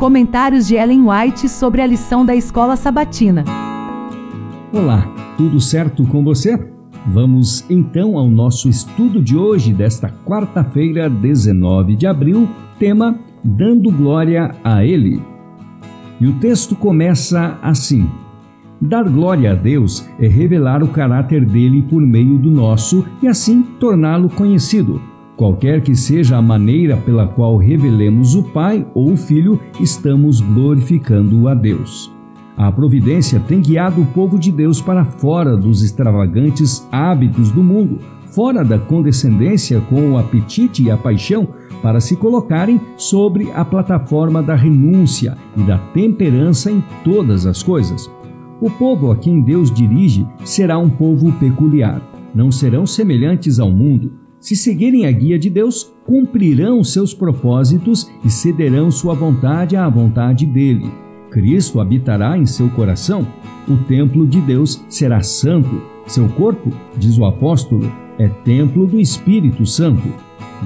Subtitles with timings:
[0.00, 3.44] Comentários de Ellen White sobre a lição da escola sabatina.
[4.72, 5.06] Olá,
[5.36, 6.58] tudo certo com você?
[7.06, 14.54] Vamos então ao nosso estudo de hoje, desta quarta-feira, 19 de abril, tema Dando Glória
[14.64, 15.22] a Ele.
[16.18, 18.08] E o texto começa assim:
[18.80, 23.60] Dar glória a Deus é revelar o caráter dele por meio do nosso e assim
[23.78, 25.09] torná-lo conhecido.
[25.40, 31.48] Qualquer que seja a maneira pela qual revelemos o Pai ou o Filho, estamos glorificando
[31.48, 32.12] a Deus.
[32.58, 38.00] A providência tem guiado o povo de Deus para fora dos extravagantes hábitos do mundo,
[38.26, 41.48] fora da condescendência com o apetite e a paixão,
[41.80, 48.10] para se colocarem sobre a plataforma da renúncia e da temperança em todas as coisas.
[48.60, 52.02] O povo a quem Deus dirige será um povo peculiar.
[52.34, 58.30] Não serão semelhantes ao mundo, se seguirem a guia de Deus, cumprirão seus propósitos e
[58.30, 60.90] cederão sua vontade à vontade dele.
[61.30, 63.26] Cristo habitará em seu coração.
[63.68, 65.80] O templo de Deus será santo.
[66.06, 70.08] Seu corpo, diz o apóstolo, é templo do Espírito Santo.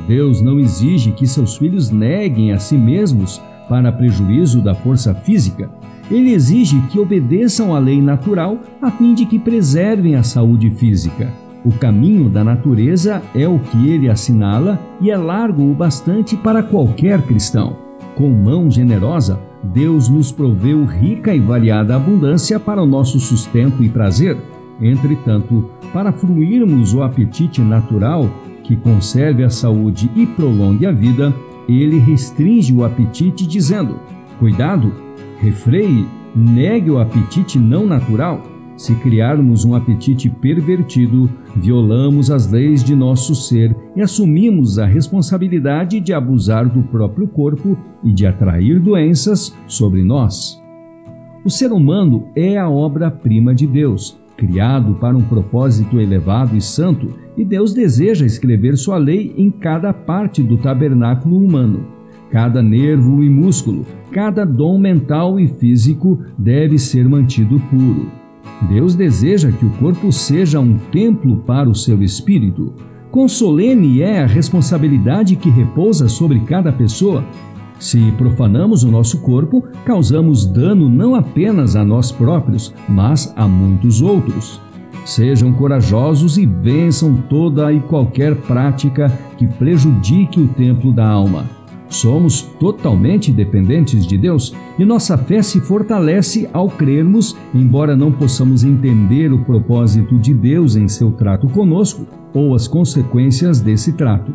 [0.07, 5.71] Deus não exige que seus filhos neguem a si mesmos para prejuízo da força física.
[6.11, 11.44] Ele exige que obedeçam à lei natural a fim de que preservem a saúde física.
[11.65, 16.63] O caminho da natureza é o que ele assinala e é largo o bastante para
[16.63, 17.79] qualquer cristão.
[18.15, 23.89] Com mão generosa, Deus nos proveu rica e variada abundância para o nosso sustento e
[23.89, 24.37] prazer.
[24.79, 28.29] Entretanto, para fruirmos o apetite natural,
[28.63, 31.35] que conserve a saúde e prolongue a vida,
[31.67, 33.99] ele restringe o apetite, dizendo:
[34.39, 34.93] Cuidado,
[35.39, 42.95] refreie, negue o apetite não natural se criarmos um apetite pervertido, violamos as leis de
[42.95, 49.55] nosso ser e assumimos a responsabilidade de abusar do próprio corpo e de atrair doenças
[49.67, 50.61] sobre nós.
[51.45, 57.09] O ser humano é a obra-prima de Deus, criado para um propósito elevado e santo,
[57.37, 61.87] e Deus deseja escrever sua lei em cada parte do tabernáculo humano.
[62.31, 68.24] Cada nervo e músculo, cada dom mental e físico deve ser mantido puro.
[68.65, 72.75] Deus deseja que o corpo seja um templo para o seu espírito.
[73.11, 77.25] Quão solene é a responsabilidade que repousa sobre cada pessoa.
[77.79, 84.03] Se profanamos o nosso corpo, causamos dano não apenas a nós próprios, mas a muitos
[84.03, 84.61] outros.
[85.05, 91.45] Sejam corajosos e vençam toda e qualquer prática que prejudique o templo da alma.
[91.95, 98.65] Somos totalmente dependentes de Deus e nossa fé se fortalece ao crermos, embora não possamos
[98.65, 104.35] entender o propósito de Deus em seu trato conosco ou as consequências desse trato.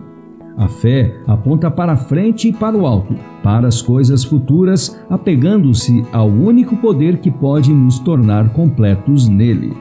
[0.57, 6.05] A fé aponta para a frente e para o alto, para as coisas futuras, apegando-se
[6.13, 9.73] ao único poder que pode nos tornar completos nele.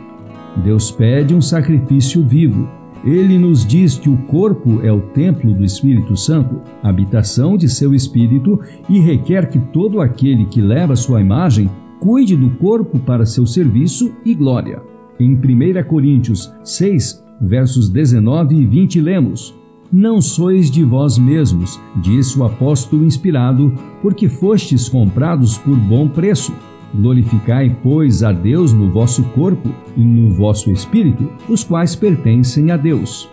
[0.65, 2.69] Deus pede um sacrifício vivo,
[3.05, 7.95] ele nos diz que o corpo é o templo do Espírito Santo, habitação de seu
[7.95, 11.71] Espírito, e requer que todo aquele que leva sua imagem
[12.01, 14.83] cuide do corpo para seu serviço e glória.
[15.19, 19.55] Em 1 Coríntios 6, versos 19 e 20, lemos:
[19.93, 26.53] Não sois de vós mesmos, disse o apóstolo inspirado, porque fostes comprados por bom preço.
[26.95, 32.77] Glorificai, pois, a Deus no vosso corpo e no vosso espírito, os quais pertencem a
[32.77, 33.29] Deus.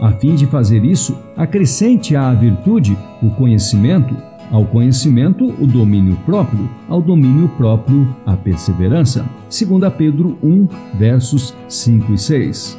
[0.00, 4.14] A fim de fazer isso, acrescente à virtude o conhecimento,
[4.50, 9.24] ao conhecimento o domínio próprio, ao domínio próprio a perseverança.
[9.48, 10.68] 2 Pedro 1,
[10.98, 12.78] versos 5 e 6.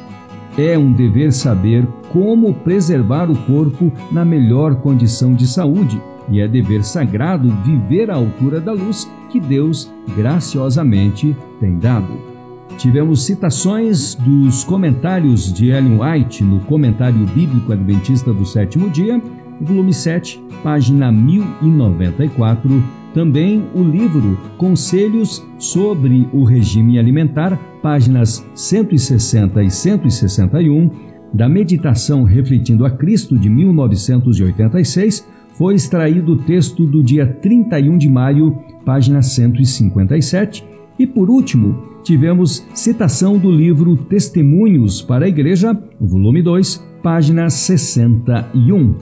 [0.56, 6.00] É um dever saber como preservar o corpo na melhor condição de saúde
[6.30, 12.36] e é dever sagrado viver à altura da luz que Deus graciosamente tem dado.
[12.78, 19.20] Tivemos citações dos comentários de Ellen White no Comentário Bíblico Adventista do Sétimo Dia,
[19.60, 22.82] volume 7, página 1094.
[23.14, 30.90] Também o livro Conselhos sobre o Regime Alimentar, páginas 160 e 161,
[31.32, 38.08] da Meditação Refletindo a Cristo de 1986 foi extraído o texto do dia 31 de
[38.08, 40.64] maio, página 157,
[40.98, 48.94] e por último, tivemos citação do livro Testemunhos para a Igreja, volume 2, página 61.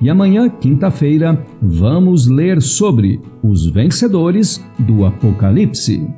[0.00, 6.08] E amanhã, quinta-feira, vamos ler sobre os vencedores do Apocalipse.